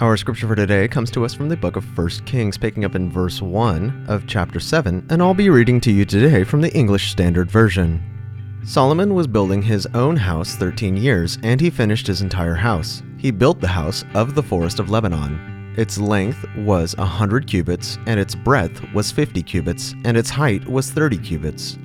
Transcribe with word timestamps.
Our 0.00 0.16
scripture 0.16 0.48
for 0.48 0.56
today 0.56 0.88
comes 0.88 1.08
to 1.12 1.24
us 1.24 1.34
from 1.34 1.48
the 1.48 1.56
book 1.56 1.76
of 1.76 1.96
1 1.96 2.08
Kings, 2.26 2.58
picking 2.58 2.84
up 2.84 2.96
in 2.96 3.12
verse 3.12 3.40
1 3.40 4.06
of 4.08 4.26
chapter 4.26 4.58
7, 4.58 5.06
and 5.08 5.22
I'll 5.22 5.34
be 5.34 5.50
reading 5.50 5.80
to 5.82 5.92
you 5.92 6.04
today 6.04 6.42
from 6.42 6.60
the 6.60 6.74
English 6.74 7.12
Standard 7.12 7.48
Version. 7.48 8.02
Solomon 8.64 9.14
was 9.14 9.28
building 9.28 9.62
his 9.62 9.86
own 9.94 10.16
house 10.16 10.56
13 10.56 10.96
years, 10.96 11.38
and 11.44 11.60
he 11.60 11.70
finished 11.70 12.08
his 12.08 12.22
entire 12.22 12.56
house. 12.56 13.04
He 13.18 13.30
built 13.30 13.60
the 13.60 13.68
house 13.68 14.04
of 14.14 14.34
the 14.34 14.42
forest 14.42 14.80
of 14.80 14.90
Lebanon. 14.90 15.74
Its 15.78 15.96
length 15.96 16.44
was 16.56 16.94
a 16.94 17.02
100 17.02 17.46
cubits, 17.46 17.96
and 18.06 18.18
its 18.18 18.34
breadth 18.34 18.82
was 18.94 19.12
50 19.12 19.44
cubits, 19.44 19.94
and 20.04 20.16
its 20.16 20.28
height 20.28 20.66
was 20.66 20.90
30 20.90 21.18
cubits. 21.18 21.78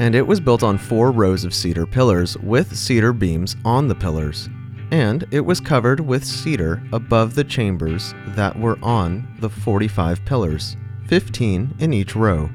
And 0.00 0.16
it 0.16 0.26
was 0.26 0.40
built 0.40 0.64
on 0.64 0.76
four 0.76 1.12
rows 1.12 1.44
of 1.44 1.54
cedar 1.54 1.86
pillars, 1.86 2.36
with 2.38 2.76
cedar 2.76 3.12
beams 3.12 3.54
on 3.64 3.86
the 3.86 3.94
pillars 3.94 4.48
and 4.94 5.26
it 5.32 5.40
was 5.40 5.58
covered 5.58 5.98
with 5.98 6.24
cedar 6.24 6.80
above 6.92 7.34
the 7.34 7.42
chambers 7.42 8.14
that 8.28 8.56
were 8.56 8.78
on 8.80 9.26
the 9.40 9.50
45 9.50 10.24
pillars, 10.24 10.76
15 11.08 11.74
in 11.80 11.92
each 11.92 12.14
row. 12.14 12.48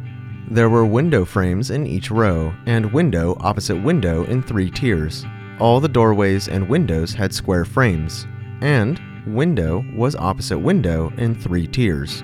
There 0.49 0.69
were 0.69 0.85
window 0.85 1.25
frames 1.25 1.69
in 1.69 1.85
each 1.85 2.09
row, 2.09 2.53
and 2.65 2.93
window 2.93 3.35
opposite 3.41 3.83
window 3.83 4.23
in 4.23 4.41
three 4.41 4.71
tiers. 4.71 5.25
All 5.59 5.81
the 5.81 5.89
doorways 5.89 6.47
and 6.47 6.69
windows 6.69 7.13
had 7.13 7.33
square 7.33 7.65
frames, 7.65 8.25
and 8.61 9.01
window 9.27 9.83
was 9.93 10.15
opposite 10.15 10.59
window 10.59 11.11
in 11.17 11.35
three 11.35 11.67
tiers. 11.67 12.23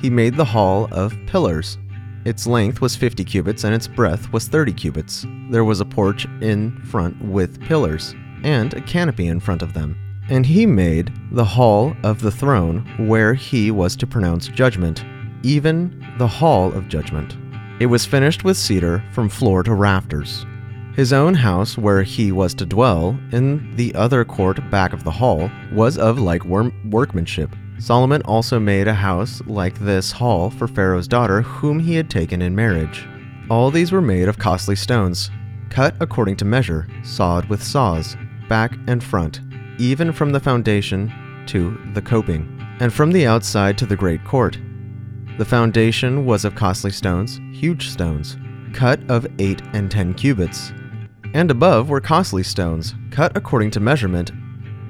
He 0.00 0.10
made 0.10 0.34
the 0.34 0.44
hall 0.44 0.88
of 0.90 1.16
pillars. 1.28 1.78
Its 2.24 2.48
length 2.48 2.80
was 2.80 2.96
50 2.96 3.24
cubits 3.24 3.62
and 3.62 3.72
its 3.72 3.86
breadth 3.86 4.32
was 4.32 4.48
30 4.48 4.72
cubits. 4.72 5.24
There 5.50 5.64
was 5.64 5.80
a 5.80 5.84
porch 5.84 6.26
in 6.40 6.82
front 6.82 7.22
with 7.22 7.60
pillars 7.60 8.16
and 8.44 8.74
a 8.74 8.80
canopy 8.80 9.26
in 9.26 9.40
front 9.40 9.62
of 9.62 9.74
them. 9.74 9.96
And 10.28 10.46
he 10.46 10.66
made 10.66 11.12
the 11.30 11.44
hall 11.44 11.96
of 12.04 12.20
the 12.20 12.30
throne 12.30 12.86
where 13.08 13.34
he 13.34 13.70
was 13.70 13.96
to 13.96 14.06
pronounce 14.06 14.48
judgment, 14.48 15.04
even 15.42 16.04
the 16.18 16.28
hall 16.28 16.72
of 16.72 16.88
judgment. 16.88 17.36
It 17.80 17.86
was 17.86 18.06
finished 18.06 18.44
with 18.44 18.56
cedar 18.56 19.02
from 19.12 19.28
floor 19.28 19.62
to 19.64 19.74
rafters. 19.74 20.46
His 20.94 21.12
own 21.12 21.34
house, 21.34 21.78
where 21.78 22.02
he 22.02 22.32
was 22.32 22.54
to 22.54 22.66
dwell, 22.66 23.18
in 23.32 23.74
the 23.76 23.94
other 23.94 24.24
court 24.24 24.70
back 24.70 24.92
of 24.92 25.04
the 25.04 25.10
hall, 25.10 25.50
was 25.72 25.96
of 25.96 26.18
like 26.18 26.44
workmanship. 26.44 27.56
Solomon 27.78 28.22
also 28.22 28.60
made 28.60 28.86
a 28.86 28.94
house 28.94 29.42
like 29.46 29.78
this 29.80 30.12
hall 30.12 30.50
for 30.50 30.68
Pharaoh's 30.68 31.08
daughter, 31.08 31.40
whom 31.42 31.80
he 31.80 31.94
had 31.94 32.10
taken 32.10 32.42
in 32.42 32.54
marriage. 32.54 33.08
All 33.50 33.70
these 33.70 33.90
were 33.90 34.02
made 34.02 34.28
of 34.28 34.38
costly 34.38 34.76
stones, 34.76 35.30
cut 35.70 35.96
according 35.98 36.36
to 36.36 36.44
measure, 36.44 36.86
sawed 37.02 37.48
with 37.48 37.62
saws, 37.62 38.16
back 38.52 38.76
and 38.86 39.02
front, 39.02 39.40
even 39.78 40.12
from 40.12 40.30
the 40.30 40.38
foundation 40.38 41.10
to 41.46 41.74
the 41.94 42.02
coping, 42.02 42.46
and 42.80 42.92
from 42.92 43.10
the 43.10 43.26
outside 43.26 43.78
to 43.78 43.86
the 43.86 43.96
great 43.96 44.22
court. 44.26 44.58
The 45.38 45.44
foundation 45.46 46.26
was 46.26 46.44
of 46.44 46.54
costly 46.54 46.90
stones, 46.90 47.40
huge 47.54 47.88
stones, 47.88 48.36
cut 48.74 49.00
of 49.08 49.26
8 49.38 49.62
and 49.72 49.90
10 49.90 50.12
cubits. 50.12 50.70
And 51.32 51.50
above 51.50 51.88
were 51.88 52.02
costly 52.02 52.42
stones, 52.42 52.94
cut 53.10 53.34
according 53.38 53.70
to 53.70 53.80
measurement, 53.80 54.32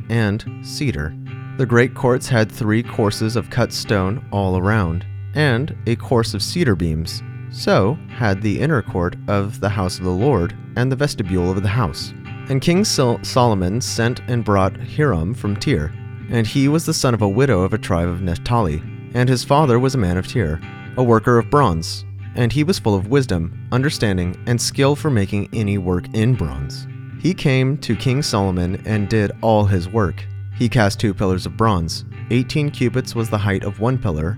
and 0.09 0.45
cedar. 0.67 1.15
The 1.57 1.67
great 1.67 1.95
courts 1.95 2.29
had 2.29 2.51
three 2.51 2.83
courses 2.83 3.37
of 3.37 3.49
cut 3.49 3.73
stone 3.73 4.27
all 4.33 4.59
around, 4.59 5.07
and 5.37 5.77
a 5.87 5.95
course 5.95 6.35
of 6.35 6.43
cedar 6.43 6.75
beams. 6.75 7.23
So 7.53 7.97
had 8.09 8.43
the 8.43 8.59
inner 8.59 8.83
court 8.83 9.15
of 9.29 9.61
the 9.61 9.69
house 9.69 9.99
of 9.99 10.05
the 10.05 10.11
Lord, 10.11 10.53
and 10.75 10.91
the 10.91 10.97
vestibule 10.97 11.49
of 11.49 11.63
the 11.63 11.69
house. 11.69 12.13
And 12.49 12.61
King 12.61 12.85
Sol- 12.85 13.23
Solomon 13.23 13.81
sent 13.81 14.21
and 14.29 14.45
brought 14.45 14.77
Hiram 14.77 15.35
from 15.35 15.57
Tyre, 15.57 15.93
and 16.31 16.47
he 16.47 16.69
was 16.69 16.85
the 16.85 16.95
son 16.95 17.15
of 17.15 17.23
a 17.23 17.29
widow 17.29 17.63
of 17.63 17.73
a 17.73 17.79
tribe 17.79 18.09
of 18.09 18.21
Naphtali, 18.21 18.83
and 19.15 19.29
his 19.29 19.45
father 19.45 19.79
was 19.79 19.95
a 19.95 19.99
man 19.99 20.17
of 20.17 20.27
Tyre, 20.27 20.61
a 20.97 21.03
worker 21.03 21.39
of 21.39 21.51
bronze, 21.51 22.05
and 22.35 22.53
he 22.53 22.65
was 22.65 22.79
full 22.79 22.95
of 22.95 23.09
wisdom, 23.09 23.69
understanding, 23.73 24.37
and 24.47 24.61
skill 24.61 24.97
for 24.97 25.11
making 25.11 25.49
any 25.53 25.79
work 25.79 26.13
in 26.15 26.35
bronze. 26.35 26.87
He 27.21 27.33
came 27.33 27.79
to 27.79 27.95
King 27.95 28.23
Solomon 28.23 28.83
and 28.87 29.09
did 29.09 29.33
all 29.43 29.65
his 29.65 29.89
work. 29.89 30.25
He 30.59 30.69
cast 30.69 30.99
two 30.99 31.15
pillars 31.15 31.47
of 31.47 31.57
bronze. 31.57 32.05
Eighteen 32.31 32.71
cubits 32.71 33.15
was 33.15 33.31
the 33.31 33.39
height 33.39 33.65
of 33.65 33.81
one 33.81 33.97
pillar, 33.99 34.37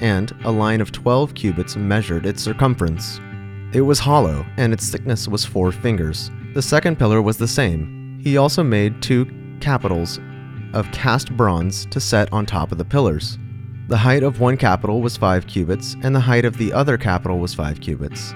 and 0.00 0.34
a 0.44 0.50
line 0.50 0.80
of 0.80 0.92
twelve 0.92 1.34
cubits 1.34 1.76
measured 1.76 2.26
its 2.26 2.42
circumference. 2.42 3.20
It 3.72 3.80
was 3.80 3.98
hollow, 3.98 4.44
and 4.56 4.72
its 4.72 4.90
thickness 4.90 5.26
was 5.26 5.44
four 5.44 5.72
fingers. 5.72 6.30
The 6.56 6.62
second 6.62 6.98
pillar 6.98 7.20
was 7.20 7.36
the 7.36 7.46
same. 7.46 8.18
He 8.24 8.38
also 8.38 8.62
made 8.62 9.02
two 9.02 9.26
capitals 9.60 10.18
of 10.72 10.90
cast 10.90 11.36
bronze 11.36 11.84
to 11.90 12.00
set 12.00 12.32
on 12.32 12.46
top 12.46 12.72
of 12.72 12.78
the 12.78 12.84
pillars. 12.86 13.36
The 13.88 13.98
height 13.98 14.22
of 14.22 14.40
one 14.40 14.56
capital 14.56 15.02
was 15.02 15.18
five 15.18 15.46
cubits, 15.46 15.96
and 16.02 16.14
the 16.14 16.20
height 16.20 16.46
of 16.46 16.56
the 16.56 16.72
other 16.72 16.96
capital 16.96 17.40
was 17.40 17.52
five 17.52 17.82
cubits. 17.82 18.32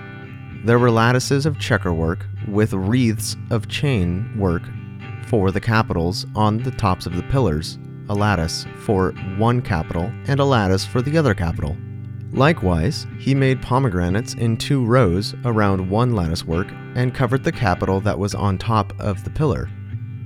There 0.66 0.78
were 0.78 0.90
lattices 0.90 1.46
of 1.46 1.58
checkerwork 1.58 2.26
with 2.46 2.74
wreaths 2.74 3.38
of 3.48 3.68
chain 3.68 4.30
work 4.36 4.64
for 5.28 5.50
the 5.50 5.58
capitals 5.58 6.26
on 6.34 6.58
the 6.58 6.72
tops 6.72 7.06
of 7.06 7.16
the 7.16 7.22
pillars, 7.22 7.78
a 8.10 8.14
lattice 8.14 8.66
for 8.84 9.12
one 9.38 9.62
capital, 9.62 10.12
and 10.26 10.40
a 10.40 10.44
lattice 10.44 10.84
for 10.84 11.00
the 11.00 11.16
other 11.16 11.32
capital. 11.32 11.74
Likewise, 12.32 13.06
he 13.18 13.34
made 13.34 13.60
pomegranates 13.60 14.34
in 14.34 14.56
two 14.56 14.84
rows 14.84 15.34
around 15.44 15.90
one 15.90 16.14
latticework 16.14 16.68
and 16.94 17.14
covered 17.14 17.42
the 17.42 17.52
capital 17.52 18.00
that 18.00 18.18
was 18.18 18.34
on 18.34 18.56
top 18.56 18.92
of 19.00 19.24
the 19.24 19.30
pillar. 19.30 19.68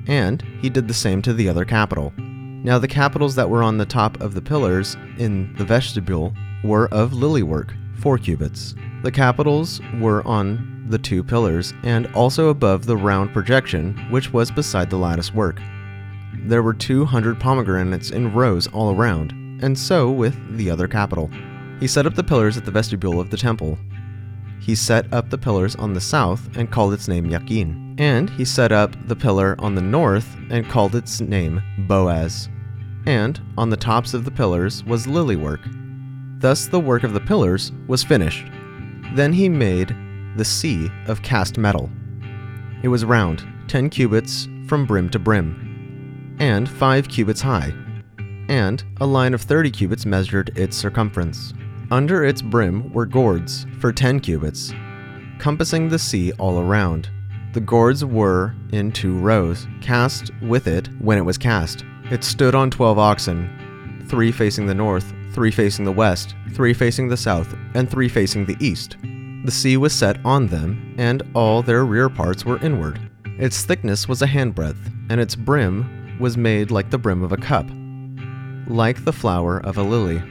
And 0.07 0.43
he 0.61 0.69
did 0.69 0.87
the 0.87 0.95
same 0.95 1.23
to 1.23 1.33
the 1.33 1.49
other 1.49 1.65
capital. 1.65 2.13
Now, 2.19 2.79
the 2.79 2.89
capitals 2.89 3.35
that 3.37 3.49
were 3.49 3.63
on 3.63 3.79
the 3.79 3.87
top 3.87 4.21
of 4.21 4.35
the 4.35 4.43
pillars 4.43 4.97
in 5.19 5.55
the 5.57 5.65
vestibule 5.65 6.35
were 6.63 6.89
of 6.89 7.15
lily 7.15 7.43
work, 7.43 7.75
four 8.01 8.19
cubits. 8.19 8.75
The 9.03 9.13
capitals 9.13 9.81
were 9.99 10.27
on 10.27 10.87
the 10.89 10.99
two 10.99 11.25
pillars 11.25 11.73
and 11.83 12.07
also 12.15 12.49
above 12.49 12.85
the 12.85 12.97
round 12.97 13.33
projection 13.33 13.97
which 14.11 14.33
was 14.33 14.51
beside 14.51 14.91
the 14.91 14.99
lattice 14.99 15.33
work. 15.33 15.59
There 16.35 16.63
were 16.63 16.75
200 16.75 17.41
pomegranates 17.41 18.11
in 18.11 18.35
rows 18.35 18.67
all 18.67 18.95
around, 18.95 19.33
and 19.63 19.79
so 19.79 20.11
with 20.11 20.37
the 20.57 20.71
other 20.71 20.87
capital. 20.87 21.31
He 21.81 21.87
set 21.87 22.07
up 22.07 22.15
the 22.15 22.25
pillars 22.25 22.57
at 22.57 22.65
the 22.65 22.71
vestibule 22.71 23.21
of 23.21 23.31
the 23.31 23.37
temple. 23.37 23.79
He 24.61 24.75
set 24.75 25.13
up 25.13 25.29
the 25.29 25.39
pillars 25.39 25.77
on 25.77 25.93
the 25.93 26.01
south 26.01 26.57
and 26.57 26.71
called 26.71 26.95
its 26.95 27.09
name 27.09 27.29
Jachin. 27.29 28.01
And 28.01 28.31
he 28.31 28.45
set 28.45 28.73
up 28.73 28.97
the 29.07 29.17
pillar 29.17 29.57
on 29.59 29.75
the 29.75 29.83
north 29.83 30.37
and 30.51 30.69
called 30.69 30.95
its 30.95 31.21
name 31.21 31.61
Boaz. 31.87 32.49
And 33.07 33.41
on 33.59 33.71
the 33.71 33.77
tops 33.77 34.15
of 34.15 34.25
the 34.25 34.31
pillars 34.31 34.83
was 34.85 35.07
lily 35.07 35.37
work. 35.37 35.61
Thus 36.39 36.67
the 36.67 36.81
work 36.81 37.05
of 37.05 37.13
the 37.13 37.21
pillars 37.21 37.73
was 37.87 38.03
finished. 38.03 38.47
Then 39.15 39.33
he 39.33 39.49
made 39.49 39.95
the 40.37 40.45
sea 40.45 40.91
of 41.07 41.23
cast 41.23 41.59
metal. 41.59 41.91
It 42.83 42.89
was 42.89 43.05
round, 43.05 43.47
ten 43.69 43.91
cubits 43.91 44.49
from 44.67 44.87
brim 44.87 45.09
to 45.11 45.19
brim, 45.19 46.37
and 46.39 46.69
five 46.69 47.09
cubits 47.09 47.41
high, 47.41 47.73
and 48.49 48.83
a 49.01 49.07
line 49.07 49.35
of 49.35 49.43
thirty 49.43 49.71
cubits 49.71 50.05
measured 50.05 50.57
its 50.59 50.77
circumference. 50.77 51.55
Under 51.91 52.25
its 52.25 52.41
brim 52.43 52.93
were 52.93 53.07
gourds 53.07 53.67
for 53.79 53.93
ten 53.93 54.19
cubits, 54.19 54.73
compassing 55.39 55.89
the 55.89 55.99
sea 55.99 56.33
all 56.33 56.59
around. 56.59 57.11
The 57.53 57.61
gourds 57.61 58.05
were 58.05 58.55
in 58.73 58.91
two 58.91 59.19
rows, 59.19 59.67
cast 59.81 60.31
with 60.41 60.67
it 60.67 60.89
when 61.01 61.19
it 61.19 61.25
was 61.25 61.39
cast. 61.39 61.85
It 62.11 62.25
stood 62.25 62.55
on 62.55 62.71
twelve 62.71 62.99
oxen, 62.99 64.05
three 64.09 64.33
facing 64.33 64.67
the 64.67 64.75
north, 64.75 65.13
three 65.33 65.51
facing 65.51 65.85
the 65.85 65.93
west, 65.93 66.35
three 66.53 66.75
facing 66.75 67.09
the 67.09 67.17
south, 67.17 67.55
and 67.75 67.91
three 67.91 68.09
facing 68.09 68.47
the 68.47 68.57
east. 68.61 68.97
The 69.45 69.53
sea 69.53 69.77
was 69.77 69.93
set 69.93 70.19
on 70.25 70.47
them, 70.47 70.95
and 70.97 71.23
all 71.35 71.63
their 71.63 71.85
rear 71.85 72.09
parts 72.09 72.45
were 72.45 72.59
inward. 72.59 72.99
Its 73.39 73.65
thickness 73.65 74.09
was 74.09 74.23
a 74.23 74.27
handbreadth, 74.27 74.91
and 75.11 75.21
its 75.21 75.37
brim 75.37 76.17
was 76.19 76.37
made 76.37 76.71
like 76.71 76.91
the 76.91 76.99
brim 76.99 77.23
of 77.23 77.33
a 77.33 77.37
cup, 77.37 77.67
like 78.69 79.05
the 79.05 79.13
flower 79.13 79.59
of 79.59 79.77
a 79.77 79.83
lily. 79.83 80.23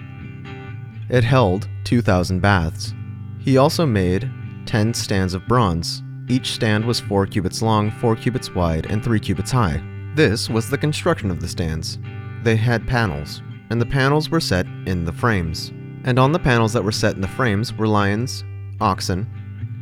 It 1.09 1.23
held 1.23 1.67
2,000 1.83 2.39
baths. 2.39 2.93
He 3.39 3.57
also 3.57 3.85
made 3.85 4.31
10 4.65 4.93
stands 4.93 5.33
of 5.33 5.47
bronze. 5.47 6.01
Each 6.29 6.51
stand 6.51 6.85
was 6.85 6.99
4 7.01 7.27
cubits 7.27 7.61
long, 7.61 7.91
4 7.91 8.15
cubits 8.15 8.53
wide, 8.55 8.85
and 8.85 9.03
3 9.03 9.19
cubits 9.19 9.51
high. 9.51 9.83
This 10.15 10.49
was 10.49 10.69
the 10.69 10.77
construction 10.77 11.29
of 11.29 11.41
the 11.41 11.47
stands. 11.47 11.99
They 12.43 12.55
had 12.55 12.87
panels, 12.87 13.41
and 13.69 13.81
the 13.81 13.85
panels 13.85 14.29
were 14.29 14.39
set 14.39 14.65
in 14.85 15.05
the 15.05 15.11
frames. 15.11 15.71
And 16.05 16.19
on 16.19 16.31
the 16.31 16.39
panels 16.39 16.73
that 16.73 16.83
were 16.83 16.91
set 16.91 17.15
in 17.15 17.21
the 17.21 17.27
frames 17.27 17.73
were 17.73 17.87
lions, 17.87 18.43
oxen, 18.79 19.27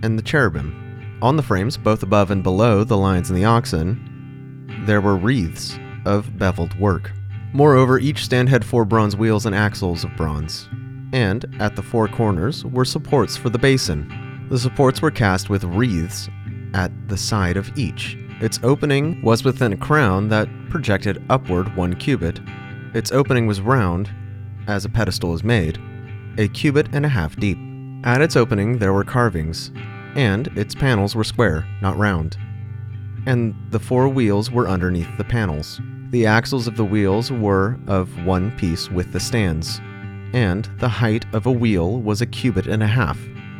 and 0.03 0.17
the 0.17 0.23
cherubim. 0.23 1.19
On 1.21 1.35
the 1.35 1.43
frames, 1.43 1.77
both 1.77 2.01
above 2.01 2.31
and 2.31 2.41
below 2.41 2.83
the 2.83 2.97
lions 2.97 3.29
and 3.29 3.37
the 3.37 3.45
oxen, 3.45 4.83
there 4.85 5.01
were 5.01 5.17
wreaths 5.17 5.77
of 6.05 6.37
beveled 6.37 6.79
work. 6.79 7.11
Moreover, 7.53 7.99
each 7.99 8.23
stand 8.23 8.49
had 8.49 8.65
four 8.65 8.85
bronze 8.85 9.15
wheels 9.15 9.45
and 9.45 9.53
axles 9.53 10.03
of 10.03 10.15
bronze. 10.15 10.67
And 11.13 11.45
at 11.59 11.75
the 11.75 11.83
four 11.83 12.07
corners 12.07 12.63
were 12.65 12.85
supports 12.85 13.35
for 13.35 13.49
the 13.49 13.59
basin. 13.59 14.47
The 14.49 14.59
supports 14.59 15.01
were 15.01 15.11
cast 15.11 15.49
with 15.49 15.63
wreaths 15.63 16.29
at 16.73 16.91
the 17.09 17.17
side 17.17 17.57
of 17.57 17.77
each. 17.77 18.17
Its 18.39 18.59
opening 18.63 19.21
was 19.21 19.43
within 19.43 19.73
a 19.73 19.77
crown 19.77 20.29
that 20.29 20.49
projected 20.69 21.23
upward 21.29 21.75
one 21.75 21.95
cubit. 21.95 22.39
Its 22.93 23.11
opening 23.11 23.45
was 23.45 23.61
round, 23.61 24.09
as 24.67 24.85
a 24.85 24.89
pedestal 24.89 25.33
is 25.33 25.43
made, 25.43 25.79
a 26.37 26.47
cubit 26.47 26.87
and 26.93 27.05
a 27.05 27.09
half 27.09 27.35
deep. 27.35 27.57
At 28.03 28.21
its 28.21 28.35
opening 28.35 28.79
there 28.79 28.93
were 28.93 29.03
carvings, 29.03 29.71
and 30.15 30.47
its 30.57 30.73
panels 30.73 31.15
were 31.15 31.23
square, 31.23 31.67
not 31.81 31.97
round. 31.97 32.37
And 33.25 33.53
the 33.69 33.79
four 33.79 34.09
wheels 34.09 34.49
were 34.49 34.67
underneath 34.67 35.09
the 35.17 35.23
panels. 35.23 35.79
The 36.09 36.25
axles 36.25 36.67
of 36.67 36.77
the 36.77 36.85
wheels 36.85 37.31
were 37.31 37.77
of 37.87 38.25
one 38.25 38.51
piece 38.57 38.89
with 38.89 39.13
the 39.13 39.19
stands, 39.19 39.79
and 40.33 40.69
the 40.79 40.89
height 40.89 41.25
of 41.33 41.45
a 41.45 41.51
wheel 41.51 41.99
was 41.99 42.21
a 42.21 42.25
cubit 42.25 42.67
and 42.67 42.83
a 42.83 42.87
half. 42.87 43.19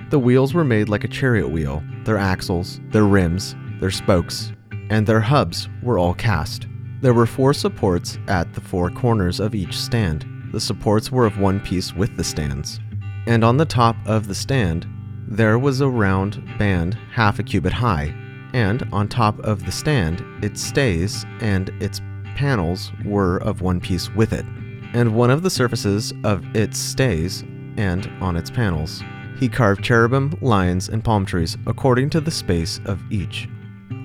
The 0.10 0.20
wheels 0.20 0.54
were 0.54 0.64
made 0.64 0.90
like 0.90 1.04
a 1.04 1.08
chariot 1.08 1.50
wheel, 1.50 1.84
their 2.04 2.18
axles, 2.18 2.80
their 2.90 3.06
rims, 3.06 3.56
their 3.80 3.92
spokes, 3.92 4.52
and 4.90 5.08
their 5.08 5.22
hubs 5.22 5.70
were 5.82 5.98
all 5.98 6.14
cast. 6.14 6.68
There 7.02 7.14
were 7.14 7.26
four 7.26 7.54
supports 7.54 8.20
at 8.28 8.54
the 8.54 8.62
four 8.62 8.90
corners 8.90 9.40
of 9.40 9.56
each 9.56 9.78
stand. 9.78 10.26
The 10.52 10.60
supports 10.60 11.12
were 11.12 11.26
of 11.26 11.40
one 11.40 11.60
piece 11.60 11.94
with 11.94 12.16
the 12.18 12.24
stands. 12.24 12.80
And 13.26 13.44
on 13.44 13.58
the 13.58 13.66
top 13.66 13.96
of 14.06 14.28
the 14.28 14.36
stand, 14.36 14.86
there 15.28 15.58
was 15.58 15.80
a 15.80 15.88
round 15.88 16.44
band 16.60 16.96
half 17.12 17.40
a 17.40 17.44
cubit 17.44 17.72
high, 17.72 18.14
and 18.54 18.88
on 18.92 19.08
top 19.08 19.40
of 19.40 19.66
the 19.66 19.72
stand, 19.72 20.24
its 20.44 20.62
stays 20.62 21.26
and 21.40 21.70
its 21.82 22.02
panels 22.36 22.92
were 23.06 23.38
of 23.38 23.62
one 23.62 23.80
piece 23.80 24.14
with 24.14 24.34
it, 24.34 24.46
and 24.94 25.16
one 25.16 25.30
of 25.30 25.44
the 25.44 25.50
surfaces 25.50 26.14
of 26.24 26.44
its 26.56 26.78
stays 26.78 27.44
and 27.78 28.12
on 28.22 28.36
its 28.36 28.50
panels. 28.50 29.04
He 29.40 29.50
carved 29.50 29.84
cherubim, 29.84 30.38
lions, 30.42 30.90
and 30.90 31.04
palm 31.04 31.26
trees 31.26 31.58
according 31.66 32.10
to 32.12 32.22
the 32.22 32.32
space 32.32 32.80
of 32.86 33.02
each, 33.12 33.48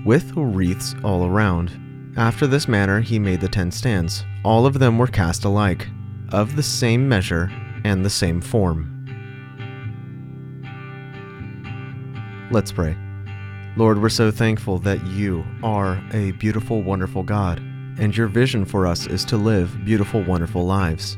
with 0.04 0.32
wreaths 0.36 0.94
all 1.04 1.26
around. 1.26 2.14
After 2.16 2.46
this 2.46 2.68
manner 2.68 3.00
he 3.00 3.18
made 3.18 3.40
the 3.40 3.48
ten 3.48 3.70
stands. 3.70 4.24
All 4.44 4.64
of 4.64 4.78
them 4.78 4.96
were 4.96 5.06
cast 5.06 5.44
alike, 5.44 5.88
of 6.32 6.56
the 6.56 6.62
same 6.62 7.08
measure 7.08 7.50
and 7.84 8.04
the 8.04 8.10
same 8.10 8.40
form. 8.40 8.92
Let's 12.50 12.72
pray. 12.72 12.96
Lord, 13.76 14.00
we're 14.00 14.08
so 14.08 14.30
thankful 14.30 14.78
that 14.78 15.04
you 15.06 15.44
are 15.62 16.02
a 16.12 16.30
beautiful, 16.32 16.82
wonderful 16.82 17.22
God, 17.22 17.60
and 17.98 18.16
your 18.16 18.26
vision 18.26 18.64
for 18.64 18.86
us 18.86 19.06
is 19.06 19.24
to 19.26 19.36
live 19.36 19.84
beautiful, 19.84 20.22
wonderful 20.22 20.64
lives. 20.64 21.16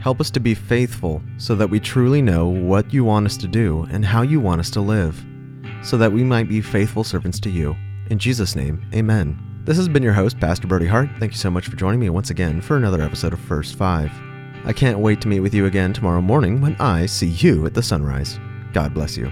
Help 0.00 0.20
us 0.20 0.30
to 0.30 0.40
be 0.40 0.54
faithful 0.54 1.22
so 1.36 1.54
that 1.54 1.68
we 1.68 1.78
truly 1.78 2.22
know 2.22 2.48
what 2.48 2.92
you 2.92 3.04
want 3.04 3.26
us 3.26 3.36
to 3.36 3.46
do 3.46 3.86
and 3.90 4.04
how 4.04 4.22
you 4.22 4.40
want 4.40 4.60
us 4.60 4.70
to 4.70 4.80
live, 4.80 5.24
so 5.82 5.96
that 5.96 6.12
we 6.12 6.24
might 6.24 6.48
be 6.48 6.60
faithful 6.60 7.04
servants 7.04 7.38
to 7.40 7.50
you. 7.50 7.76
In 8.08 8.18
Jesus' 8.18 8.56
name, 8.56 8.82
amen. 8.94 9.38
This 9.64 9.76
has 9.76 9.88
been 9.88 10.02
your 10.02 10.14
host, 10.14 10.40
Pastor 10.40 10.66
Brody 10.66 10.86
Hart. 10.86 11.10
Thank 11.18 11.32
you 11.32 11.38
so 11.38 11.50
much 11.50 11.68
for 11.68 11.76
joining 11.76 12.00
me 12.00 12.08
once 12.08 12.30
again 12.30 12.60
for 12.60 12.76
another 12.76 13.02
episode 13.02 13.32
of 13.32 13.40
First 13.40 13.76
Five. 13.76 14.10
I 14.64 14.72
can't 14.72 14.98
wait 14.98 15.20
to 15.20 15.28
meet 15.28 15.40
with 15.40 15.54
you 15.54 15.66
again 15.66 15.92
tomorrow 15.92 16.20
morning 16.20 16.60
when 16.60 16.76
I 16.80 17.06
see 17.06 17.28
you 17.28 17.66
at 17.66 17.74
the 17.74 17.82
sunrise. 17.82 18.38
God 18.72 18.94
bless 18.94 19.16
you. 19.16 19.30